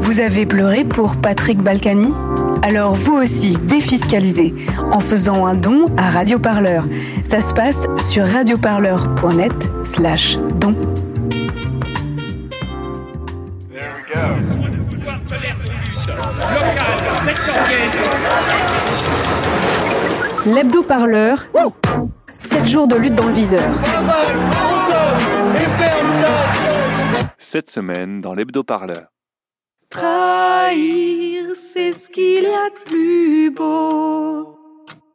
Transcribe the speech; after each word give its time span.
Vous 0.00 0.20
avez 0.20 0.46
pleuré 0.46 0.84
pour 0.84 1.16
Patrick 1.16 1.62
Balkany? 1.62 2.12
Alors 2.62 2.94
vous 2.94 3.14
aussi, 3.14 3.56
défiscalisez 3.56 4.54
en 4.90 5.00
faisant 5.00 5.46
un 5.46 5.54
don 5.54 5.86
à 5.96 6.10
Radioparleur. 6.10 6.84
Ça 7.24 7.40
se 7.40 7.54
passe 7.54 7.86
sur 7.98 8.24
radioparleur.net 8.24 9.52
slash 9.84 10.38
don. 10.60 10.74
L'hebdo-parleur, 20.46 21.46
7 22.38 22.66
jours 22.66 22.88
de 22.88 22.96
lutte 22.96 23.14
dans 23.14 23.26
le 23.26 23.32
viseur. 23.32 23.70
Cette 27.38 27.70
semaine 27.70 28.20
dans 28.20 28.34
l'hebdo-parleur. 28.34 29.11
Trahir, 29.92 31.48
c'est 31.54 31.92
ce 31.92 32.08
qu'il 32.08 32.44
y 32.44 32.46
a 32.46 32.70
de 32.70 32.84
plus 32.86 33.50
beau. 33.50 34.58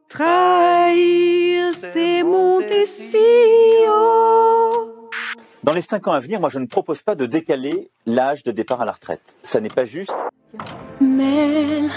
Trahir, 0.07 1.73
c'est 1.73 2.21
monter 2.21 2.85
si 2.85 3.17
haut. 3.89 5.09
Dans 5.63 5.71
les 5.71 5.81
cinq 5.81 6.07
ans 6.07 6.11
à 6.11 6.19
venir, 6.19 6.39
moi, 6.39 6.49
je 6.49 6.59
ne 6.59 6.67
propose 6.67 7.01
pas 7.01 7.15
de 7.15 7.25
décaler 7.25 7.89
l'âge 8.05 8.43
de 8.43 8.51
départ 8.51 8.79
à 8.79 8.85
la 8.85 8.91
retraite. 8.91 9.35
Ça 9.41 9.59
n'est 9.59 9.69
pas 9.69 9.85
juste. 9.85 10.13
Mel, 11.01 11.89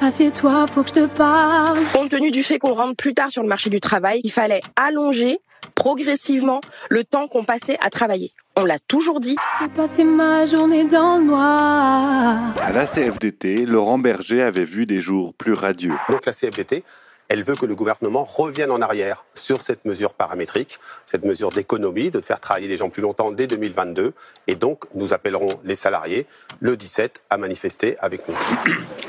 assieds-toi, 0.00 0.66
faut 0.66 0.82
que 0.82 0.88
je 0.88 0.94
te 0.94 1.06
parle. 1.06 1.78
Compte 1.92 2.10
tenu 2.10 2.32
du 2.32 2.42
fait 2.42 2.58
qu'on 2.58 2.74
rentre 2.74 2.96
plus 2.96 3.14
tard 3.14 3.30
sur 3.30 3.42
le 3.42 3.48
marché 3.48 3.70
du 3.70 3.78
travail, 3.78 4.20
il 4.24 4.32
fallait 4.32 4.62
allonger 4.74 5.38
progressivement 5.78 6.60
le 6.90 7.04
temps 7.04 7.28
qu'on 7.28 7.44
passait 7.44 7.78
à 7.80 7.88
travailler. 7.88 8.32
On 8.56 8.64
l'a 8.64 8.80
toujours 8.80 9.20
dit. 9.20 9.36
J'ai 9.60 9.68
passé 9.68 10.02
ma 10.02 10.44
journée 10.44 10.84
dans 10.84 11.18
le 11.18 11.24
noir. 11.24 12.52
À 12.60 12.72
la 12.72 12.84
CFDT, 12.84 13.64
Laurent 13.64 13.98
Berger 13.98 14.42
avait 14.42 14.64
vu 14.64 14.86
des 14.86 15.00
jours 15.00 15.34
plus 15.34 15.52
radieux. 15.52 15.94
Donc 16.08 16.26
la 16.26 16.32
CFDT, 16.32 16.82
elle 17.28 17.44
veut 17.44 17.54
que 17.54 17.64
le 17.64 17.76
gouvernement 17.76 18.24
revienne 18.24 18.72
en 18.72 18.80
arrière 18.80 19.24
sur 19.34 19.60
cette 19.60 19.84
mesure 19.84 20.14
paramétrique, 20.14 20.80
cette 21.06 21.24
mesure 21.24 21.52
d'économie, 21.52 22.10
de 22.10 22.20
faire 22.22 22.40
travailler 22.40 22.66
les 22.66 22.76
gens 22.76 22.90
plus 22.90 23.02
longtemps 23.02 23.30
dès 23.30 23.46
2022. 23.46 24.14
Et 24.48 24.56
donc, 24.56 24.84
nous 24.96 25.12
appellerons 25.12 25.60
les 25.62 25.76
salariés 25.76 26.26
le 26.58 26.76
17 26.76 27.22
à 27.30 27.36
manifester 27.36 27.96
avec 28.00 28.26
nous. 28.28 28.34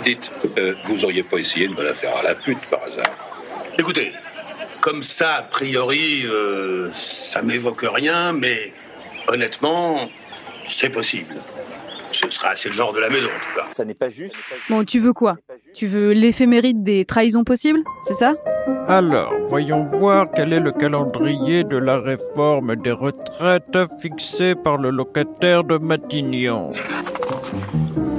Dites, 0.03 0.31
euh, 0.59 0.75
vous 0.86 1.03
auriez 1.03 1.23
pas 1.23 1.38
essayé 1.38 1.67
de 1.67 1.73
me 1.73 1.84
la 1.84 1.95
faire 1.95 2.16
à 2.16 2.22
la 2.22 2.36
pute 2.36 2.64
par 2.70 2.84
hasard? 2.84 3.16
Écoutez, 3.80 4.12
comme 4.81 5.03
ça, 5.03 5.35
a 5.35 5.41
priori, 5.44 6.23
euh, 6.25 6.89
ça 6.91 7.41
m'évoque 7.41 7.85
rien, 7.89 8.33
mais 8.33 8.73
honnêtement, 9.27 9.97
c'est 10.66 10.89
possible. 10.89 11.35
Ce 12.11 12.30
sera 12.31 12.49
assez 12.49 12.69
le 12.69 12.75
genre 12.75 12.91
de 12.91 13.00
la 13.00 13.09
maison, 13.09 13.27
en 13.27 13.39
tout 13.39 13.59
cas. 13.59 13.67
Ça 13.75 13.85
n'est 13.85 13.94
pas 13.94 14.09
juste. 14.09 14.35
Bon, 14.69 14.83
tu 14.83 15.00
veux 15.00 15.13
quoi? 15.13 15.38
Tu 15.75 15.85
veux 15.85 16.11
l'éphéméride 16.11 16.83
des 16.83 17.05
trahisons 17.05 17.44
possibles? 17.44 17.81
C'est 18.02 18.16
ça? 18.16 18.33
Alors, 18.88 19.31
voyons 19.47 19.83
voir 19.83 20.27
quel 20.35 20.52
est 20.52 20.59
le 20.59 20.72
calendrier 20.72 21.63
de 21.63 21.77
la 21.77 22.00
réforme 22.00 22.75
des 22.75 22.91
retraites 22.91 23.77
fixé 24.02 24.55
par 24.55 24.77
le 24.77 24.89
locataire 24.89 25.63
de 25.63 25.77
Matignon. 25.77 26.72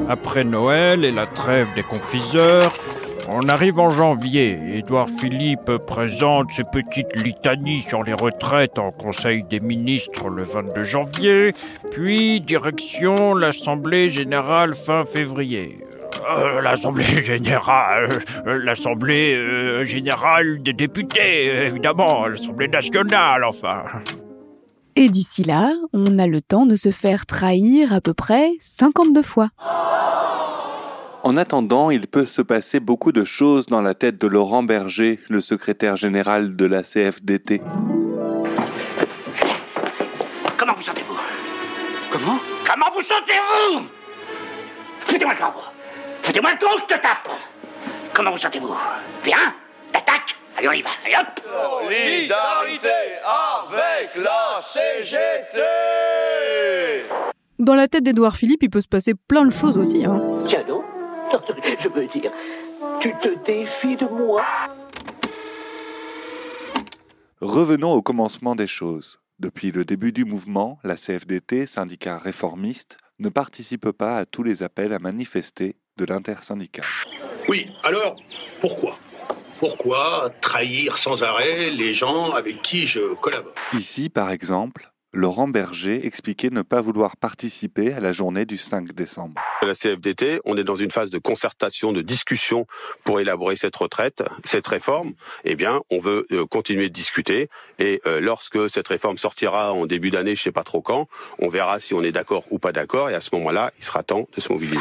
Après 0.09 0.45
Noël 0.45 1.05
et 1.05 1.11
la 1.11 1.27
trêve 1.27 1.69
des 1.75 1.83
confiseurs, 1.83 2.73
on 3.33 3.49
arrive 3.49 3.79
en 3.79 3.91
janvier. 3.91 4.59
Édouard 4.75 5.09
Philippe 5.09 5.71
présente 5.87 6.51
ses 6.53 6.65
petites 6.65 7.15
litanies 7.17 7.83
sur 7.83 8.03
les 8.03 8.15
retraites 8.15 8.79
en 8.79 8.91
Conseil 8.91 9.43
des 9.45 9.61
ministres 9.61 10.29
le 10.29 10.43
22 10.43 10.83
janvier, 10.83 11.55
puis 11.91 12.41
direction 12.41 13.35
l'Assemblée 13.35 14.09
générale 14.09 14.75
fin 14.75 15.05
février. 15.05 15.79
Euh, 16.29 16.61
L'Assemblée 16.61 17.23
générale, 17.25 18.21
euh, 18.47 18.59
l'Assemblée 18.63 19.35
euh, 19.35 19.85
générale 19.85 20.63
des 20.63 20.73
députés, 20.73 21.67
évidemment, 21.67 22.27
l'Assemblée 22.27 22.69
nationale, 22.69 23.45
enfin. 23.45 23.85
Et 24.97 25.09
d'ici 25.09 25.45
là, 25.45 25.73
on 25.93 26.19
a 26.19 26.27
le 26.27 26.43
temps 26.43 26.67
de 26.67 26.77
se 26.77 26.91
faire 26.91 27.27
trahir 27.27 27.93
à 27.93 28.01
peu 28.01 28.13
près 28.13 28.51
52 28.61 29.23
fois. 29.23 29.49
En 31.23 31.37
attendant, 31.37 31.91
il 31.91 32.07
peut 32.07 32.25
se 32.25 32.41
passer 32.41 32.81
beaucoup 32.81 33.13
de 33.13 33.25
choses 33.25 33.67
dans 33.67 33.83
la 33.83 33.93
tête 33.93 34.19
de 34.19 34.27
Laurent 34.27 34.63
Berger, 34.63 35.19
le 35.29 35.41
secrétaire 35.41 35.97
général 35.97 36.57
de 36.57 36.65
la 36.65 36.83
CFDT. 36.83 37.61
Comment 40.57 40.75
vous 40.75 40.83
sentez-vous? 40.83 41.19
Comment? 42.11 42.39
Comment 42.67 42.87
vous 42.95 43.03
sentez-vous? 43.03 43.83
Foutez-moi 45.05 45.35
le 45.35 45.39
camp 45.39 45.55
Foutez-moi 46.23 46.53
le 46.53 46.59
camp, 46.59 46.71
je 46.79 46.95
te 46.95 47.01
tape. 47.01 47.29
Comment 48.15 48.31
vous 48.31 48.39
sentez-vous? 48.39 48.75
Bien? 49.23 49.55
T'attaques? 49.93 50.37
Allez, 50.57 50.69
on 50.69 50.73
y 50.73 50.83
va. 50.83 50.91
Allez, 51.05 51.17
hop! 51.17 51.41
Solidarité 51.83 52.89
avec 53.27 54.17
la 54.17 54.59
CGT 54.61 55.59
Dans 57.59 57.75
la 57.75 57.89
tête 57.89 58.05
d'Edouard 58.05 58.37
Philippe, 58.37 58.63
il 58.63 58.71
peut 58.71 58.81
se 58.81 58.89
passer 58.89 59.13
plein 59.15 59.45
de 59.45 59.53
choses 59.53 59.77
aussi. 59.77 60.05
Hein. 60.07 60.19
Tiens 60.45 60.65
donc, 60.67 60.85
je 61.81 61.89
veux 61.89 62.07
dire, 62.07 62.33
tu 63.01 63.13
te 63.23 63.29
défies 63.45 63.97
de 63.97 64.07
moi 64.07 64.45
Revenons 67.41 67.95
au 67.95 68.03
commencement 68.03 68.55
des 68.55 68.67
choses. 68.67 69.19
Depuis 69.39 69.73
le 69.73 69.87
début 69.87 70.13
du 70.13 70.27
mouvement, 70.27 70.79
la 70.85 70.97
CFDT, 70.97 71.65
syndicat 71.65 72.19
réformiste, 72.19 72.99
ne 73.19 73.31
participe 73.31 73.91
pas 73.93 74.19
à 74.19 74.27
tous 74.27 74.43
les 74.43 74.63
appels 74.63 74.93
à 74.93 74.99
manifester 74.99 75.77
de 75.97 76.05
l'intersyndical. 76.05 76.85
Oui, 77.49 77.69
alors, 77.83 78.17
pourquoi? 78.61 78.99
Pourquoi 79.59 80.31
trahir 80.43 80.99
sans 80.99 81.23
arrêt 81.23 81.71
les 81.71 81.95
gens 81.95 82.33
avec 82.33 82.61
qui 82.61 82.87
je 82.87 83.15
collabore? 83.15 83.55
Ici, 83.73 84.11
par 84.11 84.31
exemple, 84.31 84.93
Laurent 85.13 85.49
Berger 85.49 86.07
expliquait 86.07 86.51
ne 86.51 86.63
pas 86.63 86.81
vouloir 86.81 87.17
participer 87.17 87.93
à 87.93 87.99
la 87.99 88.13
journée 88.13 88.45
du 88.45 88.57
5 88.57 88.93
décembre. 88.93 89.41
La 89.63 89.75
CFDT, 89.75 90.41
on 90.45 90.57
est 90.57 90.63
dans 90.63 90.77
une 90.77 90.93
phase 90.93 91.11
de 91.11 91.19
concertation, 91.19 91.93
de 91.93 92.01
discussion 92.01 92.69
pour 93.03 93.19
élaborer 93.19 93.57
cette 93.57 93.75
retraite, 93.75 94.23
cette 94.45 94.69
réforme. 94.69 95.15
Eh 95.43 95.57
bien, 95.57 95.81
on 95.91 95.99
veut 95.99 96.29
euh, 96.31 96.47
continuer 96.47 96.89
de 96.89 96.95
discuter 96.95 97.51
et 97.81 98.01
euh, 98.07 98.21
lorsque 98.21 98.71
cette 98.71 98.87
réforme 98.87 99.19
sortira 99.19 99.73
en 99.73 99.87
début 99.87 100.11
d'année, 100.11 100.37
je 100.37 100.43
sais 100.43 100.53
pas 100.53 100.63
trop 100.63 100.81
quand, 100.81 101.09
on 101.41 101.49
verra 101.49 101.81
si 101.81 101.93
on 101.93 102.05
est 102.05 102.13
d'accord 102.13 102.45
ou 102.51 102.61
pas 102.61 102.71
d'accord 102.71 103.11
et 103.11 103.15
à 103.15 103.21
ce 103.21 103.31
moment-là, 103.33 103.73
il 103.81 103.85
sera 103.85 104.05
temps 104.05 104.29
de 104.37 104.41
se 104.41 104.53
mobiliser. 104.53 104.79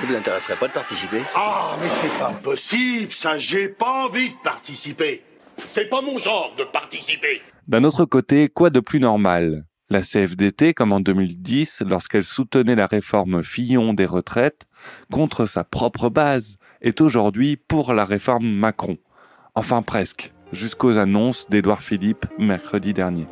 Ça 0.00 0.06
ne 0.08 0.14
l'intéresserait 0.14 0.56
pas 0.56 0.66
de 0.66 0.72
participer? 0.72 1.20
Ah, 1.36 1.76
mais 1.80 1.88
c'est 1.88 2.18
pas 2.18 2.32
possible, 2.32 3.12
ça, 3.12 3.38
j'ai 3.38 3.68
pas 3.68 4.06
envie 4.06 4.30
de 4.30 4.42
participer. 4.42 5.22
C'est 5.64 5.88
pas 5.88 6.00
mon 6.00 6.18
genre 6.18 6.52
de 6.58 6.64
participer. 6.64 7.40
D'un 7.66 7.82
autre 7.84 8.04
côté, 8.04 8.50
quoi 8.50 8.68
de 8.68 8.80
plus 8.80 9.00
normal? 9.00 9.64
La 9.88 10.02
CFDT, 10.02 10.74
comme 10.74 10.92
en 10.92 11.00
2010, 11.00 11.82
lorsqu'elle 11.86 12.24
soutenait 12.24 12.74
la 12.74 12.84
réforme 12.84 13.42
Fillon 13.42 13.94
des 13.94 14.04
retraites, 14.04 14.66
contre 15.10 15.46
sa 15.46 15.64
propre 15.64 16.10
base, 16.10 16.56
est 16.82 17.00
aujourd'hui 17.00 17.56
pour 17.56 17.94
la 17.94 18.04
réforme 18.04 18.46
Macron. 18.46 18.98
Enfin 19.54 19.80
presque, 19.80 20.34
jusqu'aux 20.52 20.98
annonces 20.98 21.48
d'Édouard 21.48 21.80
Philippe 21.80 22.26
mercredi 22.38 22.92
dernier. 22.92 23.26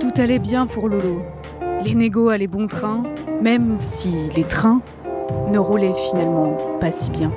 Tout 0.00 0.20
allait 0.20 0.40
bien 0.40 0.66
pour 0.66 0.88
Lolo. 0.88 1.22
Les 1.84 1.94
négos 1.94 2.28
allaient 2.28 2.48
bon 2.48 2.66
train, 2.66 3.04
même 3.40 3.76
si 3.76 4.30
les 4.34 4.44
trains 4.44 4.82
ne 5.52 5.58
roulaient 5.60 5.94
finalement 6.10 6.56
pas 6.80 6.90
si 6.90 7.08
bien. 7.10 7.32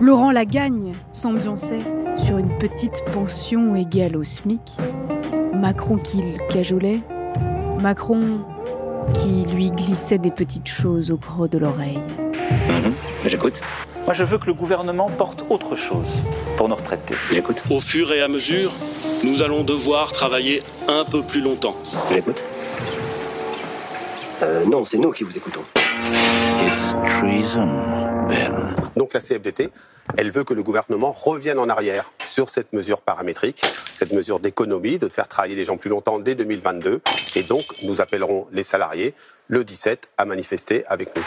Laurent 0.00 0.30
la 0.30 0.46
gagne, 0.46 0.94
s'ambiançait 1.12 1.80
sur 2.16 2.38
une 2.38 2.56
petite 2.56 3.04
pension 3.12 3.74
égale 3.76 4.16
au 4.16 4.24
SMIC. 4.24 4.60
Macron 5.54 5.98
qui 5.98 6.22
le 6.22 6.38
cajolait. 6.50 7.00
Macron 7.82 8.40
qui 9.12 9.44
lui 9.44 9.70
glissait 9.70 10.16
des 10.16 10.30
petites 10.30 10.68
choses 10.68 11.10
au 11.10 11.18
creux 11.18 11.48
de 11.48 11.58
l'oreille. 11.58 11.98
J'écoute. 13.26 13.60
Moi, 14.06 14.14
je 14.14 14.24
veux 14.24 14.38
que 14.38 14.46
le 14.46 14.54
gouvernement 14.54 15.10
porte 15.10 15.44
autre 15.50 15.76
chose 15.76 16.22
pour 16.56 16.70
nos 16.70 16.76
retraités. 16.76 17.14
J'écoute. 17.30 17.62
Au 17.68 17.80
fur 17.80 18.10
et 18.10 18.22
à 18.22 18.28
mesure, 18.28 18.72
nous 19.22 19.42
allons 19.42 19.64
devoir 19.64 20.12
travailler 20.12 20.62
un 20.88 21.04
peu 21.04 21.20
plus 21.20 21.42
longtemps. 21.42 21.76
J'écoute. 22.10 22.42
Euh, 24.42 24.64
non, 24.64 24.86
c'est 24.86 24.96
nous 24.96 25.12
qui 25.12 25.24
vous 25.24 25.36
écoutons. 25.36 25.60
Donc 28.96 29.14
la 29.14 29.20
CFDT, 29.20 29.70
elle 30.16 30.30
veut 30.30 30.44
que 30.44 30.54
le 30.54 30.62
gouvernement 30.62 31.12
revienne 31.12 31.58
en 31.58 31.68
arrière 31.68 32.10
sur 32.24 32.48
cette 32.48 32.72
mesure 32.72 33.00
paramétrique, 33.00 33.60
cette 33.64 34.12
mesure 34.12 34.40
d'économie, 34.40 34.98
de 34.98 35.08
faire 35.08 35.28
travailler 35.28 35.56
les 35.56 35.64
gens 35.64 35.76
plus 35.76 35.90
longtemps 35.90 36.18
dès 36.18 36.34
2022. 36.34 37.00
Et 37.36 37.42
donc, 37.42 37.64
nous 37.82 38.00
appellerons 38.00 38.46
les 38.52 38.62
salariés 38.62 39.14
le 39.48 39.64
17 39.64 40.10
à 40.18 40.24
manifester 40.24 40.84
avec 40.86 41.10
nous. 41.16 41.22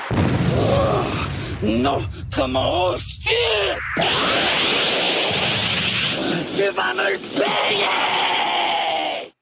Non, 1.63 1.99
comment 2.35 2.87
oses-tu 2.89 3.35
Tu 6.57 6.63
vas 6.75 6.93
me 6.93 7.13
le 7.13 7.17
payer 7.17 7.85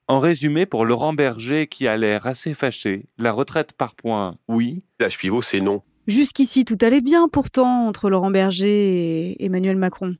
En 0.08 0.20
résumé, 0.20 0.66
pour 0.66 0.86
Laurent 0.86 1.14
Berger, 1.14 1.68
qui 1.68 1.88
a 1.88 1.98
l'air 1.98 2.28
assez 2.28 2.54
fâché, 2.54 3.06
la 3.18 3.32
retraite 3.32 3.74
par 3.74 3.96
points, 3.96 4.36
oui. 4.48 4.84
L'âge 5.00 5.18
pivot, 5.18 5.42
c'est 5.42 5.62
non. 5.62 5.82
Jusqu'ici, 6.08 6.66
tout 6.66 6.78
allait 6.82 7.02
bien 7.02 7.28
pourtant 7.28 7.88
entre 7.88 8.10
Laurent 8.10 8.32
Berger 8.32 9.32
et 9.32 9.46
Emmanuel 9.46 9.76
Macron. 9.76 10.16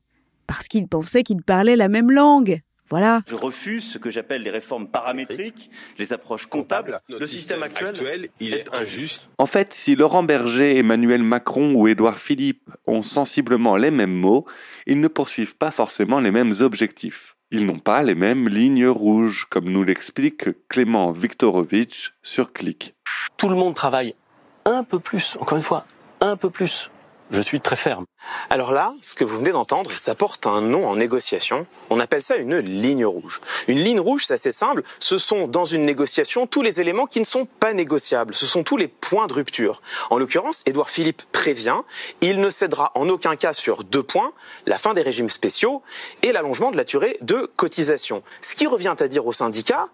Parce 0.46 0.68
qu'ils 0.68 0.88
pensaient 0.88 1.24
qu'ils 1.24 1.42
parlaient 1.42 1.76
la 1.76 1.88
même 1.88 2.12
langue. 2.12 2.62
Voilà. 2.92 3.22
Je 3.26 3.36
refuse 3.36 3.86
ce 3.86 3.98
que 3.98 4.12
j'appelle 4.12 4.44
les 4.44 4.50
réformes 4.50 4.86
paramétriques, 4.86 5.72
les 5.98 6.12
approches 6.12 6.46
comptables. 6.46 7.00
Le 7.08 7.26
système 7.26 7.64
actuel, 7.64 8.28
il 8.42 8.54
est 8.54 8.66
injuste. 8.74 9.30
En 9.38 9.46
fait, 9.46 9.74
si 9.74 9.96
Laurent 9.96 10.24
Berger, 10.24 10.78
Emmanuel 10.78 11.24
Macron 11.24 11.74
ou 11.74 11.88
Édouard 11.88 12.20
Philippe 12.20 12.70
ont 12.86 13.02
sensiblement 13.02 13.78
les 13.78 13.92
mêmes 13.92 14.14
mots, 14.14 14.46
ils 14.88 15.00
ne 15.00 15.08
poursuivent 15.08 15.56
pas 15.56 15.72
forcément 15.72 16.20
les 16.20 16.32
mêmes 16.32 16.54
objectifs. 16.60 17.38
Ils 17.50 17.66
n'ont 17.66 17.80
pas 17.80 18.04
les 18.04 18.16
mêmes 18.16 18.50
lignes 18.50 18.88
rouges, 18.88 19.48
comme 19.50 19.70
nous 19.70 19.84
l'explique 19.84 20.50
Clément 20.68 21.14
Viktorovitch 21.14 22.14
sur 22.22 22.52
Click. 22.52 22.94
Tout 23.38 23.48
le 23.48 23.56
monde 23.56 23.74
travaille 23.74 24.16
un 24.66 24.84
peu 24.84 25.00
plus, 25.00 25.38
encore 25.40 25.58
une 25.58 25.64
fois, 25.64 25.86
un 26.20 26.36
peu 26.36 26.50
plus. 26.50 26.90
Je 27.32 27.42
suis 27.42 27.62
très 27.62 27.78
ferme. 27.78 28.04
Alors 28.50 28.74
là, 28.74 28.94
ce 29.02 29.16
que 29.16 29.24
vous 29.24 29.38
venez 29.38 29.52
d'entendre, 29.52 29.90
ça 29.98 30.16
porte 30.16 30.46
un 30.48 30.60
nom 30.60 30.86
en 30.86 30.98
négociation. 30.98 31.66
On 31.90 32.02
appelle 32.02 32.22
ça 32.22 32.36
une 32.36 32.58
ligne 32.58 33.06
rouge. 33.06 33.40
Une 33.70 33.80
ligne 33.80 34.02
rouge, 34.02 34.26
c'est 34.26 34.34
assez 34.34 34.52
simple. 34.52 34.84
Ce 35.00 35.18
sont 35.18 35.48
dans 35.48 35.64
une 35.64 35.84
négociation 35.84 36.46
tous 36.46 36.62
les 36.62 36.82
éléments 36.82 37.06
qui 37.06 37.22
ne 37.22 37.26
sont 37.26 37.46
pas 37.46 37.74
négociables. 37.74 38.36
Ce 38.36 38.46
sont 38.46 38.64
tous 38.64 38.76
les 38.76 38.90
points 38.90 39.28
de 39.28 39.34
rupture. 39.34 39.82
En 40.10 40.18
l'occurrence, 40.18 40.62
Édouard 40.66 40.90
Philippe 40.90 41.22
prévient, 41.32 41.78
il 42.20 42.42
ne 42.42 42.50
cédera 42.50 42.92
en 42.96 43.08
aucun 43.08 43.38
cas 43.38 43.54
sur 43.54 43.86
deux 43.86 44.04
points, 44.04 44.34
la 44.66 44.78
fin 44.78 44.94
des 44.94 45.02
régimes 45.02 45.30
spéciaux 45.30 45.84
et 46.24 46.34
l'allongement 46.34 46.72
de 46.72 46.78
la 46.78 46.84
durée 46.84 47.18
de 47.22 47.50
cotisation. 47.56 48.24
Ce 48.42 48.56
qui 48.56 48.68
revient 48.68 48.96
à 49.00 49.08
dire 49.08 49.26
aux 49.26 49.34
syndicats, 49.34 49.88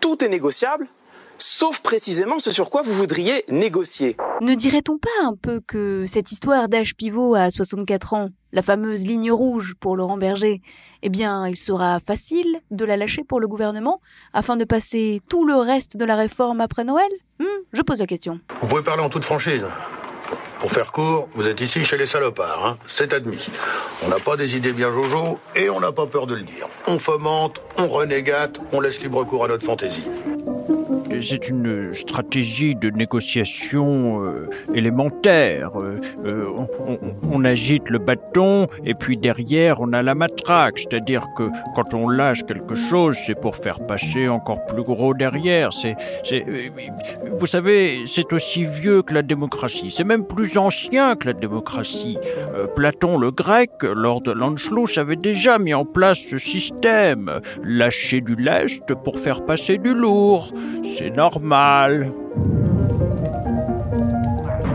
tout 0.00 0.24
est 0.24 0.28
négociable, 0.28 0.88
sauf 1.38 1.80
précisément 1.80 2.38
ce 2.38 2.50
sur 2.50 2.70
quoi 2.70 2.82
vous 2.82 2.92
voudriez 2.92 3.44
négocier. 3.48 4.16
Ne 4.40 4.54
dirait-on 4.54 4.98
pas 4.98 5.08
un 5.24 5.34
peu 5.34 5.60
que 5.66 6.04
cette 6.06 6.32
histoire 6.32 6.68
d'âge 6.68 6.94
pivot 6.96 7.34
à 7.34 7.50
64 7.50 8.14
ans, 8.14 8.28
la 8.52 8.62
fameuse 8.62 9.04
ligne 9.04 9.30
rouge 9.32 9.74
pour 9.80 9.96
Laurent 9.96 10.16
Berger, 10.16 10.60
eh 11.02 11.08
bien, 11.08 11.46
il 11.48 11.56
sera 11.56 12.00
facile 12.00 12.60
de 12.70 12.84
la 12.84 12.96
lâcher 12.96 13.24
pour 13.24 13.40
le 13.40 13.48
gouvernement 13.48 14.00
afin 14.32 14.56
de 14.56 14.64
passer 14.64 15.20
tout 15.28 15.44
le 15.46 15.56
reste 15.56 15.96
de 15.96 16.04
la 16.04 16.16
réforme 16.16 16.60
après 16.60 16.84
Noël? 16.84 17.10
Hmm, 17.40 17.44
Je 17.72 17.82
pose 17.82 17.98
la 18.00 18.06
question. 18.06 18.40
Vous 18.60 18.66
pouvez 18.68 18.82
parler 18.82 19.02
en 19.02 19.08
toute 19.08 19.24
franchise. 19.24 19.64
Pour 20.60 20.70
faire 20.70 20.92
court, 20.92 21.26
vous 21.32 21.48
êtes 21.48 21.60
ici 21.60 21.84
chez 21.84 21.98
les 21.98 22.06
salopards, 22.06 22.64
hein 22.64 22.78
c'est 22.86 23.12
admis. 23.12 23.48
On 24.04 24.08
n'a 24.08 24.20
pas 24.20 24.36
des 24.36 24.56
idées 24.56 24.72
bien 24.72 24.92
jojo 24.92 25.40
et 25.56 25.68
on 25.68 25.80
n'a 25.80 25.90
pas 25.90 26.06
peur 26.06 26.28
de 26.28 26.36
le 26.36 26.42
dire. 26.42 26.68
On 26.86 27.00
fomente, 27.00 27.60
on 27.78 27.88
renégate, 27.88 28.60
on 28.72 28.80
laisse 28.80 29.00
libre 29.02 29.24
cours 29.24 29.44
à 29.44 29.48
notre 29.48 29.66
fantaisie. 29.66 30.04
C'est 31.22 31.48
une 31.48 31.94
stratégie 31.94 32.74
de 32.74 32.90
négociation 32.90 34.24
euh, 34.24 34.48
élémentaire. 34.74 35.70
Euh, 35.80 35.94
euh, 36.26 36.46
on, 37.30 37.44
agite 37.44 37.90
le 37.90 37.98
bâton 37.98 38.66
et 38.84 38.94
puis 38.94 39.16
derrière 39.16 39.80
on 39.80 39.92
a 39.92 40.02
la 40.02 40.14
matraque. 40.14 40.80
C'est-à-dire 40.80 41.26
que 41.36 41.48
quand 41.74 41.94
on 41.94 42.08
lâche 42.08 42.42
quelque 42.44 42.74
chose, 42.74 43.16
c'est 43.24 43.38
pour 43.38 43.56
faire 43.56 43.86
passer 43.86 44.28
encore 44.28 44.64
plus 44.66 44.82
gros 44.82 45.14
derrière. 45.14 45.72
C'est, 45.72 45.94
c'est, 46.24 46.44
vous 47.30 47.46
savez, 47.46 48.04
c'est 48.06 48.32
aussi 48.32 48.64
vieux 48.64 49.02
que 49.02 49.14
la 49.14 49.22
démocratie. 49.22 49.90
C'est 49.90 50.04
même 50.04 50.26
plus 50.26 50.56
ancien 50.58 51.14
que 51.14 51.26
la 51.26 51.34
démocratie. 51.34 52.18
Platon 52.74 53.18
le 53.18 53.30
grec, 53.30 53.70
lors 53.82 54.20
de 54.20 54.32
l'Anschluss, 54.32 54.98
avait 54.98 55.16
déjà 55.16 55.58
mis 55.58 55.74
en 55.74 55.84
place 55.84 56.18
ce 56.18 56.38
système. 56.38 57.40
Lâcher 57.62 58.20
du 58.20 58.34
lest 58.34 58.94
pour 59.04 59.18
faire 59.18 59.44
passer 59.44 59.78
du 59.78 59.94
lourd. 59.94 60.52
C'est 60.96 61.11
normal. 61.14 62.12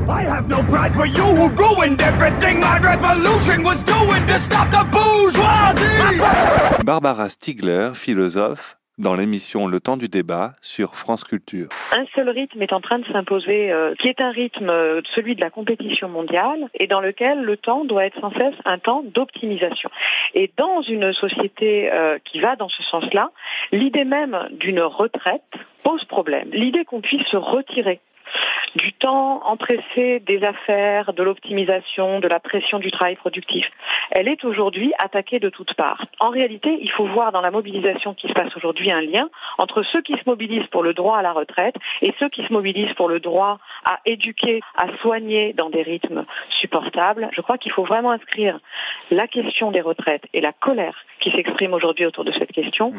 I 0.10 0.22
have 0.24 0.48
no 0.48 0.64
pride 0.64 0.94
for 0.94 1.06
you 1.06 1.24
who 1.24 1.50
ruined 1.50 2.02
everything 2.02 2.60
my 2.60 2.80
revolution 2.80 3.64
was 3.64 3.82
doing 3.84 4.26
to 4.28 4.40
stop 4.40 4.72
the 4.72 4.84
bourgeoisie! 4.92 6.84
Barbara 6.86 7.30
Stiegler, 7.30 7.94
philosophe, 7.94 8.78
dans 8.98 9.16
l'émission 9.16 9.68
Le 9.68 9.80
temps 9.80 9.98
du 9.98 10.08
débat 10.08 10.54
sur 10.62 10.96
France 10.96 11.24
Culture. 11.24 11.68
Un 11.92 12.06
seul 12.16 12.30
rythme 12.30 12.62
est 12.62 12.74
en 12.74 12.82
train 12.82 13.00
de 13.00 13.06
s'imposer, 13.06 13.72
euh, 13.72 13.94
qui 14.00 14.08
est 14.08 14.20
un 14.22 14.32
rythme, 14.32 14.70
euh, 14.70 15.02
celui 15.14 15.36
de 15.36 15.42
la 15.42 15.52
compétition 15.52 16.10
mondiale, 16.10 16.68
et 16.74 16.88
dans 16.88 17.00
lequel 17.00 17.44
le 17.44 17.58
temps 17.58 17.86
doit 17.86 18.06
être 18.06 18.20
sans 18.20 18.32
cesse 18.32 18.56
un 18.66 18.80
temps 18.80 19.04
d'optimisation. 19.04 19.92
Et 20.34 20.52
dans 20.58 20.82
une 20.82 21.14
société 21.14 21.92
euh, 21.92 22.18
qui 22.26 22.40
va 22.40 22.56
dans 22.56 22.70
ce 22.70 22.82
sens-là, 22.84 23.32
l'idée 23.72 24.06
même 24.06 24.48
d'une 24.52 24.82
retraite 24.82 25.42
pose 25.84 26.04
problème. 26.06 26.50
L'idée 26.52 26.86
qu'on 26.86 27.02
puisse 27.02 27.26
se 27.28 27.38
retirer 27.38 28.00
du 28.76 28.94
temps 28.94 29.42
empressé 29.46 30.20
des 30.20 30.44
affaires, 30.44 31.14
de 31.14 31.24
l'optimisation, 31.24 32.20
de 32.20 32.28
la 32.28 32.40
pression 32.40 32.80
du 32.80 32.92
travail 32.92 33.16
productif. 33.16 33.66
Elle 34.12 34.28
est 34.28 34.44
aujourd'hui 34.46 34.94
attaquée 35.00 35.40
de 35.40 35.50
toutes 35.50 35.74
parts. 35.74 36.06
En 36.20 36.30
réalité, 36.30 36.78
il 36.82 36.92
faut 36.92 37.06
voir 37.08 37.32
dans 37.32 37.42
la 37.42 37.52
mobilisation 37.52 38.14
qui 38.14 38.28
se 38.28 38.34
passe 38.34 38.56
aujourd'hui 38.56 38.92
un 38.92 39.02
lien 39.02 39.30
entre 39.58 39.84
ceux 39.84 40.02
qui 40.02 40.14
se 40.14 40.24
mobilisent 40.26 40.68
pour 40.68 40.84
le 40.84 40.94
droit 40.94 41.18
à 41.18 41.22
la 41.22 41.34
retraite 41.34 41.76
et 42.02 42.14
ceux 42.20 42.30
qui 42.30 42.46
se 42.46 42.54
mobilisent 42.54 42.94
pour 42.96 43.10
le 43.10 43.20
droit 43.20 43.60
à 43.86 44.00
éduquer, 44.06 44.62
à 44.78 44.88
soigner 45.02 45.54
dans 45.54 45.70
des 45.70 45.82
rythmes 45.82 46.26
supportables. 46.68 47.30
Je 47.36 47.42
crois 47.42 47.58
qu'il 47.58 47.72
faut 47.72 47.86
vraiment 47.86 48.12
inscrire 48.12 48.60
la 49.10 49.28
question 49.28 49.72
des 49.72 49.82
retraites 49.82 50.24
et 50.34 50.42
la 50.42 50.52
colère 50.52 50.96
qui 51.22 51.32
s'exprime 51.32 51.74
aujourd'hui 51.74 52.06
autour 52.06 52.26
de 52.26 52.34
cette 52.34 52.52
question 52.52 52.94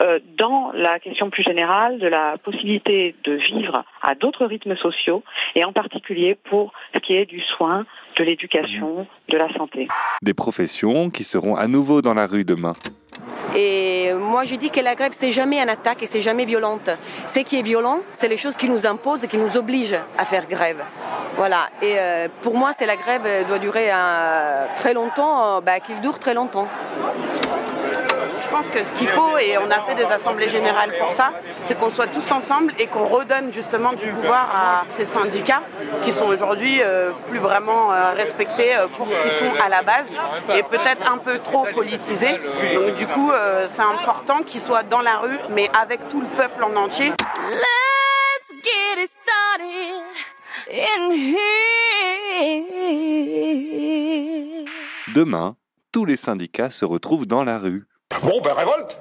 euh, 0.00 0.20
dans 0.38 0.70
la 0.72 0.98
question 1.00 1.28
plus 1.30 1.42
générale 1.42 1.98
de 1.98 2.06
la 2.06 2.38
possibilité 2.38 3.14
de 3.24 3.32
vivre 3.32 3.84
à 4.02 4.14
d'autres 4.14 4.46
rythmes 4.46 4.76
sociaux 4.76 5.22
et 5.54 5.64
en 5.64 5.72
particulier 5.72 6.36
pour 6.36 6.72
ce 6.94 7.00
qui 7.00 7.14
est 7.14 7.26
du 7.26 7.40
soin, 7.40 7.84
de 8.16 8.24
l'éducation, 8.24 9.06
de 9.28 9.36
la 9.36 9.52
santé. 9.54 9.88
Des 10.22 10.34
professions 10.34 11.10
qui 11.10 11.24
seront 11.24 11.56
à 11.56 11.66
nouveau 11.66 12.02
dans 12.02 12.14
la 12.14 12.26
rue 12.26 12.44
demain. 12.44 12.74
Et 13.56 14.12
moi, 14.14 14.44
je 14.44 14.54
dis 14.54 14.70
que 14.70 14.80
la 14.80 14.94
grève, 14.94 15.12
c'est 15.12 15.32
jamais 15.32 15.60
une 15.60 15.68
attaque 15.68 16.02
et 16.02 16.06
c'est 16.06 16.22
jamais 16.22 16.44
violente. 16.44 16.88
Ce 17.26 17.40
qui 17.40 17.58
est 17.58 17.62
violent, 17.62 17.98
c'est 18.12 18.28
les 18.28 18.36
choses 18.36 18.56
qui 18.56 18.68
nous 18.68 18.86
imposent 18.86 19.24
et 19.24 19.28
qui 19.28 19.38
nous 19.38 19.56
obligent 19.56 20.00
à 20.16 20.24
faire 20.24 20.46
grève. 20.46 20.82
Voilà. 21.36 21.68
Et 21.80 21.98
euh, 21.98 22.28
pour 22.42 22.54
moi, 22.54 22.72
c'est 22.76 22.86
la 22.86 22.96
grève 22.96 23.22
euh, 23.24 23.44
doit 23.44 23.58
durer 23.58 23.88
euh, 23.92 24.66
très 24.76 24.92
longtemps, 24.92 25.56
euh, 25.56 25.60
bah, 25.60 25.80
qu'il 25.80 26.00
dure 26.00 26.18
très 26.18 26.34
longtemps. 26.34 26.68
Je 28.42 28.48
pense 28.48 28.68
que 28.70 28.82
ce 28.82 28.92
qu'il 28.94 29.08
faut, 29.08 29.36
et 29.38 29.58
on 29.58 29.70
a 29.70 29.80
fait 29.80 29.94
des 29.94 30.10
assemblées 30.10 30.48
générales 30.48 30.92
pour 30.98 31.12
ça, 31.12 31.30
c'est 31.64 31.78
qu'on 31.78 31.90
soit 31.90 32.06
tous 32.06 32.32
ensemble 32.32 32.72
et 32.78 32.86
qu'on 32.86 33.04
redonne 33.04 33.52
justement 33.52 33.92
du 33.92 34.06
pouvoir 34.06 34.50
à 34.54 34.82
ces 34.88 35.04
syndicats 35.04 35.62
qui 36.02 36.10
sont 36.10 36.26
aujourd'hui 36.26 36.80
euh, 36.82 37.10
plus 37.28 37.38
vraiment 37.38 37.92
euh, 37.92 38.12
respectés 38.12 38.74
pour 38.96 39.10
ce 39.10 39.18
qu'ils 39.20 39.30
sont 39.30 39.52
à 39.62 39.68
la 39.68 39.82
base 39.82 40.10
et 40.54 40.62
peut-être 40.62 41.10
un 41.10 41.18
peu 41.18 41.38
trop 41.38 41.66
politisés. 41.74 42.40
Donc 42.74 42.94
du 42.94 43.06
coup, 43.06 43.30
c'est 43.66 43.82
important 43.82 44.42
qu'ils 44.42 44.62
soient 44.62 44.84
dans 44.84 45.00
la 45.00 45.18
rue, 45.18 45.38
mais 45.50 45.70
avec 45.78 46.08
tout 46.08 46.20
le 46.20 46.26
peuple 46.28 46.64
en 46.64 46.74
entier. 46.76 47.12
Let's 47.50 48.54
get 48.62 49.02
it 49.02 49.10
started 49.10 49.99
in 50.70 51.12
here. 51.12 51.50
Demain, 55.14 55.56
tous 55.92 56.04
les 56.04 56.16
syndicats 56.16 56.70
se 56.70 56.84
retrouvent 56.84 57.26
dans 57.26 57.44
la 57.44 57.58
rue. 57.58 57.86
Bon, 58.22 58.40
ben 58.42 58.54
révolte 58.54 58.96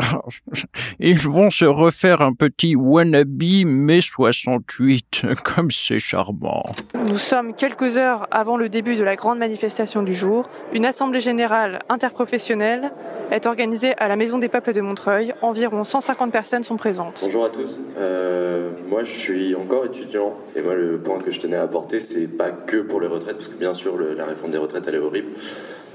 Ils 1.00 1.18
vont 1.18 1.50
se 1.50 1.64
refaire 1.64 2.20
un 2.22 2.32
petit 2.34 2.76
wannabe 2.76 3.42
mai 3.64 4.00
68, 4.00 5.22
comme 5.44 5.70
c'est 5.70 5.98
charmant. 5.98 6.64
Nous 6.94 7.16
sommes 7.18 7.54
quelques 7.54 7.98
heures 7.98 8.26
avant 8.30 8.56
le 8.56 8.68
début 8.68 8.96
de 8.96 9.02
la 9.04 9.16
grande 9.16 9.38
manifestation 9.38 10.02
du 10.02 10.14
jour. 10.14 10.48
Une 10.72 10.84
assemblée 10.86 11.20
générale 11.20 11.80
interprofessionnelle 11.88 12.92
est 13.30 13.46
organisée 13.46 13.92
à 13.98 14.08
la 14.08 14.16
Maison 14.16 14.38
des 14.38 14.48
Peuples 14.48 14.72
de 14.72 14.80
Montreuil. 14.80 15.32
Environ 15.42 15.84
150 15.84 16.32
personnes 16.32 16.62
sont 16.64 16.76
présentes. 16.76 17.20
Bonjour 17.24 17.44
à 17.44 17.50
tous. 17.50 17.78
Euh, 17.96 18.70
moi, 18.88 19.04
je 19.04 19.10
suis 19.10 19.54
encore 19.54 19.84
étudiant 19.86 20.34
et 20.56 20.62
moi, 20.62 20.74
le 20.74 20.98
point 20.98 21.18
que 21.20 21.30
je 21.30 21.38
tenais 21.38 21.56
à 21.56 21.62
apporter, 21.62 22.00
c'est 22.00 22.26
pas 22.26 22.50
que 22.50 22.78
pour 22.82 23.00
les 23.00 23.06
retraites, 23.06 23.36
parce 23.36 23.48
que 23.48 23.56
bien 23.56 23.74
sûr, 23.74 23.96
le- 23.96 24.14
la 24.14 24.24
réforme 24.26 24.50
des 24.50 24.58
retraites, 24.58 24.84
elle 24.88 24.96
est 24.96 24.98
horrible. 24.98 25.28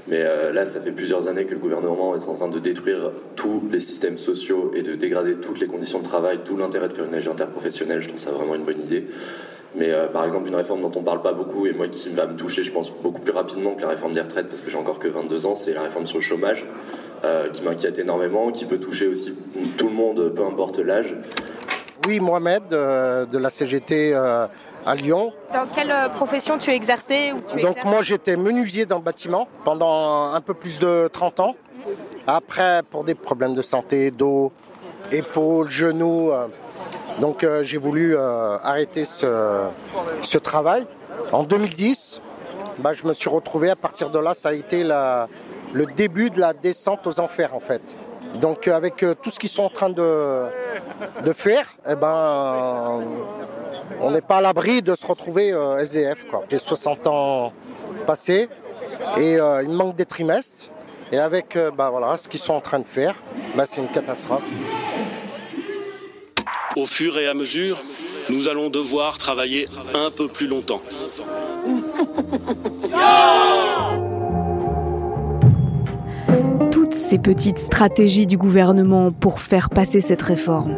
Mais 0.08 0.20
euh, 0.20 0.52
là, 0.52 0.66
ça 0.66 0.80
fait 0.80 0.92
plusieurs 0.92 1.26
années 1.26 1.44
que 1.44 1.52
le 1.52 1.58
gouvernement 1.58 2.14
est 2.14 2.28
en 2.28 2.34
train 2.34 2.48
de 2.48 2.58
détruire 2.60 3.10
tous 3.34 3.62
les 3.70 3.80
systèmes 3.80 4.18
sociaux 4.18 4.70
et 4.74 4.82
de 4.82 4.94
dégrader 4.94 5.34
toutes 5.34 5.58
les 5.58 5.66
conditions 5.66 5.98
de 5.98 6.04
travail, 6.04 6.38
d'où 6.44 6.56
l'intérêt 6.56 6.88
de 6.88 6.92
faire 6.92 7.06
une 7.06 7.14
AG 7.14 7.26
interprofessionnelle. 7.26 8.00
Je 8.00 8.08
trouve 8.08 8.20
ça 8.20 8.30
vraiment 8.30 8.54
une 8.54 8.64
bonne 8.64 8.80
idée. 8.80 9.06
Mais 9.74 9.90
euh, 9.90 10.06
par 10.06 10.24
exemple, 10.24 10.46
une 10.46 10.54
réforme 10.54 10.80
dont 10.80 10.92
on 10.94 11.02
parle 11.02 11.22
pas 11.22 11.32
beaucoup 11.32 11.66
et 11.66 11.72
moi 11.72 11.88
qui 11.88 12.08
va 12.10 12.26
me 12.26 12.36
toucher, 12.36 12.62
je 12.62 12.70
pense, 12.70 12.92
beaucoup 13.02 13.20
plus 13.20 13.32
rapidement 13.32 13.74
que 13.74 13.82
la 13.82 13.88
réforme 13.88 14.14
des 14.14 14.20
retraites, 14.20 14.48
parce 14.48 14.60
que 14.60 14.70
j'ai 14.70 14.78
encore 14.78 15.00
que 15.00 15.08
22 15.08 15.44
ans, 15.44 15.54
c'est 15.54 15.74
la 15.74 15.82
réforme 15.82 16.06
sur 16.06 16.18
le 16.18 16.22
chômage, 16.22 16.66
euh, 17.24 17.50
qui 17.50 17.62
m'inquiète 17.62 17.98
énormément, 17.98 18.52
qui 18.52 18.64
peut 18.64 18.78
toucher 18.78 19.08
aussi 19.08 19.34
tout 19.76 19.88
le 19.88 19.94
monde, 19.94 20.32
peu 20.34 20.44
importe 20.44 20.78
l'âge. 20.78 21.14
Oui, 22.06 22.20
Mohamed, 22.20 22.62
de 22.70 23.38
la 23.38 23.50
CGT 23.50 24.14
à 24.86 24.94
Lyon. 24.94 25.32
Dans 25.52 25.66
quelle 25.66 25.90
euh, 25.90 26.08
profession 26.08 26.56
tu 26.58 26.70
exerçais 26.70 27.32
ou 27.32 27.40
tu 27.46 27.60
Donc 27.60 27.84
moi 27.84 28.02
j'étais 28.02 28.36
menuisier 28.36 28.86
dans 28.86 28.96
le 28.96 29.02
bâtiment 29.02 29.48
pendant 29.64 30.32
un 30.32 30.40
peu 30.40 30.54
plus 30.54 30.78
de 30.78 31.08
30 31.12 31.40
ans. 31.40 31.56
Après, 32.26 32.82
pour 32.90 33.04
des 33.04 33.14
problèmes 33.14 33.54
de 33.54 33.62
santé, 33.62 34.10
dos, 34.10 34.52
épaules, 35.12 35.68
genoux, 35.68 36.30
euh, 36.32 36.46
donc 37.20 37.44
euh, 37.44 37.62
j'ai 37.62 37.78
voulu 37.78 38.16
euh, 38.16 38.58
arrêter 38.62 39.04
ce, 39.04 39.64
ce 40.20 40.38
travail. 40.38 40.86
En 41.32 41.42
2010, 41.44 42.20
bah, 42.78 42.92
je 42.92 43.04
me 43.04 43.12
suis 43.12 43.28
retrouvé, 43.30 43.70
à 43.70 43.76
partir 43.76 44.10
de 44.10 44.18
là, 44.18 44.34
ça 44.34 44.50
a 44.50 44.52
été 44.52 44.82
la- 44.84 45.28
le 45.72 45.86
début 45.86 46.30
de 46.30 46.40
la 46.40 46.52
descente 46.52 47.06
aux 47.06 47.20
enfers 47.20 47.54
en 47.54 47.60
fait. 47.60 47.96
Donc 48.40 48.68
avec 48.68 49.04
tout 49.22 49.30
ce 49.30 49.38
qu'ils 49.38 49.48
sont 49.48 49.62
en 49.62 49.68
train 49.70 49.88
de, 49.90 50.42
de 51.24 51.32
faire, 51.32 51.66
eh 51.88 51.94
ben, 51.94 53.02
on 54.00 54.10
n'est 54.10 54.20
pas 54.20 54.38
à 54.38 54.40
l'abri 54.40 54.82
de 54.82 54.94
se 54.94 55.06
retrouver 55.06 55.52
euh, 55.52 55.78
SDF. 55.78 56.26
quoi. 56.28 56.44
J'ai 56.50 56.58
60 56.58 57.06
ans 57.06 57.52
passés 58.06 58.48
et 59.16 59.38
euh, 59.38 59.62
il 59.62 59.70
manque 59.70 59.96
des 59.96 60.06
trimestres. 60.06 60.70
Et 61.12 61.18
avec 61.18 61.54
euh, 61.56 61.70
bah, 61.70 61.90
voilà, 61.90 62.16
ce 62.16 62.28
qu'ils 62.28 62.40
sont 62.40 62.54
en 62.54 62.60
train 62.60 62.80
de 62.80 62.84
faire, 62.84 63.14
bah, 63.56 63.64
c'est 63.66 63.80
une 63.80 63.88
catastrophe. 63.88 64.42
Au 66.76 66.86
fur 66.86 67.16
et 67.18 67.26
à 67.26 67.34
mesure, 67.34 67.78
nous 68.28 68.48
allons 68.48 68.70
devoir 68.70 69.18
travailler 69.18 69.66
un 69.94 70.10
peu 70.10 70.28
plus 70.28 70.48
longtemps. 70.48 70.82
Toutes 76.70 76.94
ces 76.94 77.18
petites 77.18 77.58
stratégies 77.58 78.26
du 78.26 78.36
gouvernement 78.36 79.12
pour 79.12 79.40
faire 79.40 79.70
passer 79.70 80.00
cette 80.00 80.22
réforme. 80.22 80.76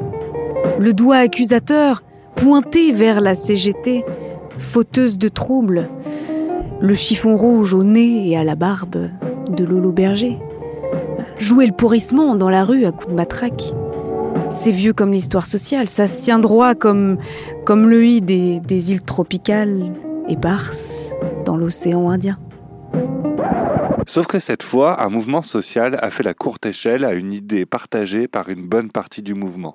Le 0.78 0.92
doigt 0.92 1.16
accusateur 1.16 2.02
pointé 2.38 2.92
vers 2.92 3.20
la 3.20 3.34
CGT, 3.34 4.04
fauteuse 4.58 5.18
de 5.18 5.28
troubles. 5.28 5.88
Le 6.80 6.94
chiffon 6.94 7.36
rouge 7.36 7.74
au 7.74 7.82
nez 7.82 8.30
et 8.30 8.36
à 8.36 8.44
la 8.44 8.54
barbe 8.54 9.10
de 9.50 9.64
Lolo 9.64 9.90
Berger. 9.90 10.38
Jouer 11.38 11.66
le 11.66 11.72
pourrissement 11.72 12.36
dans 12.36 12.48
la 12.48 12.64
rue 12.64 12.84
à 12.84 12.92
coups 12.92 13.08
de 13.08 13.14
matraque. 13.14 13.74
C'est 14.50 14.70
vieux 14.70 14.92
comme 14.92 15.12
l'histoire 15.12 15.46
sociale, 15.46 15.88
ça 15.88 16.06
se 16.06 16.18
tient 16.18 16.38
droit 16.38 16.76
comme, 16.76 17.18
comme 17.64 17.90
le 17.90 18.04
i 18.06 18.20
des, 18.20 18.60
des 18.60 18.92
îles 18.92 19.02
tropicales 19.02 19.92
éparses 20.28 21.10
dans 21.44 21.56
l'océan 21.56 22.08
Indien. 22.08 22.38
Sauf 24.08 24.26
que 24.26 24.38
cette 24.38 24.62
fois, 24.62 25.02
un 25.02 25.10
mouvement 25.10 25.42
social 25.42 25.98
a 26.00 26.08
fait 26.10 26.22
la 26.22 26.32
courte 26.32 26.64
échelle 26.64 27.04
à 27.04 27.12
une 27.12 27.30
idée 27.30 27.66
partagée 27.66 28.26
par 28.26 28.48
une 28.48 28.66
bonne 28.66 28.90
partie 28.90 29.20
du 29.20 29.34
mouvement. 29.34 29.74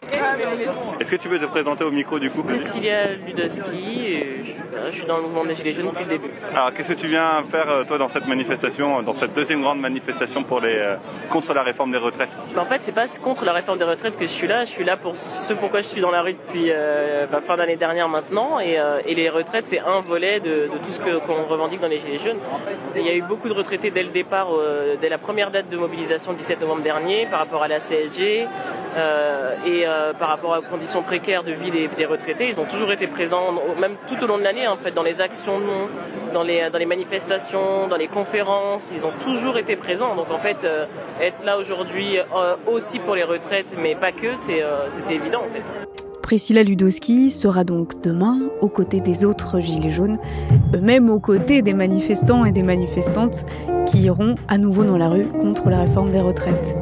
Est-ce 1.00 1.12
que 1.12 1.18
tu 1.18 1.30
peux 1.30 1.38
te 1.38 1.46
présenter 1.46 1.84
au 1.84 1.92
micro 1.92 2.18
du 2.18 2.32
coup 2.32 2.44
Cécilia 2.58 3.14
Ludowski, 3.14 4.06
et 4.08 4.26
je, 4.44 4.50
suis 4.52 4.60
là, 4.74 4.90
je 4.90 4.96
suis 4.96 5.06
dans 5.06 5.18
le 5.18 5.24
mouvement 5.24 5.46
des 5.46 5.54
Gilets 5.54 5.74
jaunes 5.74 5.86
depuis 5.90 6.06
le 6.06 6.10
début. 6.10 6.30
Alors 6.52 6.74
qu'est-ce 6.74 6.88
que 6.94 7.00
tu 7.00 7.08
viens 7.10 7.44
faire 7.52 7.70
euh, 7.70 7.84
toi 7.84 8.00
dans 8.00 8.10
cette 8.10 8.26
manifestation, 8.26 9.00
euh, 9.00 9.02
dans 9.04 9.14
cette 9.14 9.36
deuxième 9.36 9.62
grande 9.62 9.80
manifestation 9.80 10.44
pour 10.44 10.62
les, 10.62 10.74
euh, 10.78 10.96
contre 11.32 11.54
la 11.54 11.62
réforme 11.62 11.92
des 11.92 11.98
retraites? 12.00 12.30
Bah, 12.56 12.62
en 12.62 12.66
fait, 12.66 12.82
c'est 12.82 12.92
pas 12.92 13.06
contre 13.22 13.46
la 13.46 13.54
réforme 13.54 13.78
des 13.78 13.84
retraites 13.84 14.18
que 14.18 14.26
je 14.26 14.32
suis 14.32 14.48
là. 14.48 14.66
Je 14.66 14.72
suis 14.72 14.84
là 14.84 14.98
pour 14.98 15.16
ce 15.16 15.54
pourquoi 15.54 15.82
je 15.82 15.88
suis 15.88 16.02
dans 16.02 16.10
la 16.12 16.24
rue 16.24 16.34
depuis 16.34 16.70
euh, 16.72 17.28
bah, 17.32 17.40
fin 17.46 17.56
d'année 17.56 17.76
dernière 17.76 18.10
maintenant. 18.10 18.60
Et, 18.60 18.80
euh, 18.80 19.00
et 19.06 19.14
les 19.14 19.30
retraites, 19.30 19.68
c'est 19.68 19.80
un 19.80 20.00
volet 20.02 20.40
de, 20.40 20.50
de 20.74 20.78
tout 20.84 20.90
ce 20.92 21.00
que- 21.02 21.20
qu'on 21.28 21.44
revendique 21.46 21.82
dans 21.82 21.88
les 21.88 22.00
Gilets 22.00 22.18
jaunes. 22.18 22.40
Il 22.96 23.06
y 23.06 23.10
a 23.10 23.16
eu 23.16 23.22
beaucoup 23.22 23.48
de 23.50 23.54
retraités 23.54 23.92
dès 23.92 24.02
le 24.04 24.10
euh, 24.32 24.96
dès 25.00 25.10
la 25.10 25.18
première 25.18 25.52
date 25.52 25.70
de 25.70 25.78
mobilisation 25.78 26.32
le 26.32 26.38
17 26.38 26.62
novembre 26.62 26.82
dernier, 26.82 27.26
par 27.26 27.40
rapport 27.40 27.64
à 27.64 27.68
la 27.68 27.80
CSG 27.80 28.48
euh, 28.98 29.56
et 29.66 29.86
euh, 29.86 30.14
par 30.14 30.30
rapport 30.30 30.58
aux 30.58 30.70
conditions 30.70 31.04
précaires 31.04 31.44
de 31.44 31.52
vie 31.52 31.72
des, 31.72 32.06
retraités. 32.06 32.48
Ils 32.50 32.60
ont 32.60 32.66
toujours 32.66 32.92
été 32.92 33.08
présents, 33.08 33.54
même 33.80 33.96
tout 34.08 34.22
au 34.24 34.28
long 34.28 34.38
de 34.38 34.44
l'année, 34.44 34.68
en 34.68 34.76
fait, 34.76 34.92
dans 34.92 35.04
les 35.04 35.22
actions, 35.22 35.62
dans 36.34 36.44
les, 36.44 36.86
manifestations, 36.86 37.88
dans 37.88 37.96
les 37.96 38.08
conférences. 38.08 38.92
Ils 38.94 39.06
ont 39.06 39.14
toujours 39.24 39.58
été 39.58 39.76
présents. 39.76 40.16
Donc 40.16 40.32
en 40.32 40.38
fait, 40.38 40.58
être 41.22 41.44
là 41.46 41.58
aujourd'hui 41.58 42.18
aussi 42.68 43.00
pour 43.00 43.16
les 43.16 43.24
retraites, 43.24 43.76
mais 43.80 43.96
pas 43.96 44.12
que, 44.12 44.36
c'était 44.36 45.16
évident. 45.16 45.44
Priscilla 46.24 46.64
Ludowski 46.64 47.32
sera 47.32 47.64
donc 47.66 48.02
demain 48.02 48.40
aux 48.62 48.70
côtés 48.70 49.02
des 49.02 49.26
autres 49.26 49.60
Gilets 49.60 49.92
jaunes, 49.92 50.18
même 50.82 51.10
aux 51.10 51.20
côtés 51.20 51.62
des 51.62 51.74
manifestants 51.74 52.46
et 52.46 52.52
des 52.52 52.64
manifestantes 52.64 53.46
qui 53.86 54.02
iront 54.04 54.36
à 54.48 54.58
nouveau 54.58 54.84
dans 54.84 54.98
la 54.98 55.10
rue 55.10 55.28
contre 55.28 55.70
la 55.70 55.82
réforme 55.82 56.12
des 56.12 56.22
retraites. 56.22 56.76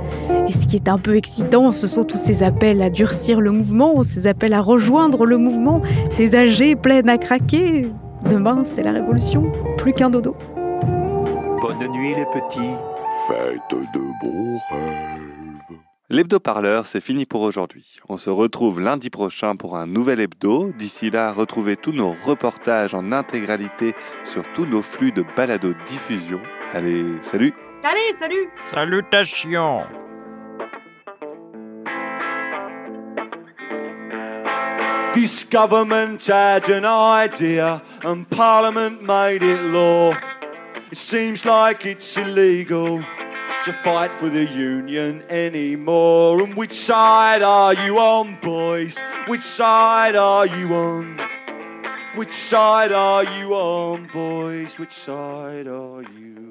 Et 0.48 0.54
ce 0.54 0.68
qui 0.68 0.76
est 0.76 0.90
un 0.90 0.98
peu 0.98 1.16
excitant, 1.16 1.72
ce 1.72 1.88
sont 1.88 2.04
tous 2.04 2.18
ces 2.18 2.44
appels 2.44 2.82
à 2.82 2.90
durcir 2.90 3.42
le 3.42 3.52
mouvement, 3.52 4.04
ces 4.04 4.28
appels 4.28 4.54
à 4.54 4.62
rejoindre 4.62 5.26
le 5.26 5.38
mouvement, 5.38 5.82
ces 6.10 6.36
AG 6.36 6.76
pleines 6.82 7.10
à 7.10 7.18
craquer. 7.18 7.88
Demain, 8.30 8.64
c'est 8.66 8.84
la 8.84 8.92
révolution, 8.92 9.52
plus 9.78 9.94
qu'un 9.94 10.10
dodo. 10.10 10.36
Bonne 11.62 11.88
nuit 11.92 12.16
les 12.16 12.26
petits. 12.26 12.76
Faites 13.28 13.80
de 13.94 14.00
bons 14.22 14.58
rêves. 14.70 15.32
L'hebdo-parleur, 16.10 16.88
c'est 16.88 17.00
fini 17.00 17.26
pour 17.26 17.42
aujourd'hui. 17.42 17.86
On 18.10 18.18
se 18.18 18.30
retrouve 18.30 18.82
lundi 18.82 19.10
prochain 19.10 19.56
pour 19.56 19.78
un 19.78 19.88
nouvel 19.88 20.20
hebdo. 20.20 20.74
D'ici 20.78 21.10
là, 21.10 21.32
retrouvez 21.32 21.78
tous 21.78 21.94
nos 21.94 22.14
reportages 22.26 22.94
en 22.94 23.14
intégralité 23.14 23.96
sur 24.26 24.44
tous 24.52 24.66
nos 24.66 24.82
flux 24.82 25.14
de 25.14 25.24
balado-diffusion. 25.38 26.42
Allez, 26.74 27.22
salut 27.22 27.54
Allez, 27.84 28.14
salut 28.18 28.50
Salutations 28.70 29.88
This 35.14 35.44
government 35.44 36.26
had 36.26 36.70
an 36.70 36.86
idea 36.86 37.82
and 38.04 38.30
Parliament 38.30 39.04
made 39.04 39.44
it 39.44 39.62
law. 39.64 40.14
It 40.90 40.98
seems 40.98 41.44
like 41.44 41.86
it's 41.86 42.16
illegal 42.16 43.04
to 43.66 43.74
fight 43.74 44.14
for 44.14 44.30
the 44.30 44.46
union 44.46 45.24
anymore. 45.24 46.42
And 46.42 46.56
which 46.56 46.72
side 46.72 47.42
are 47.42 47.74
you 47.74 48.00
on, 48.00 48.40
boys? 48.42 48.98
Which 49.28 49.42
side 49.44 50.16
are 50.16 50.46
you 50.46 50.74
on? 50.74 51.20
Which 52.16 52.32
side 52.32 52.94
are 52.94 53.26
you 53.26 53.54
on, 53.54 54.08
boys? 54.14 54.80
Which 54.80 54.94
side 54.94 55.68
are 55.68 56.02
you 56.02 56.36
on? 56.38 56.51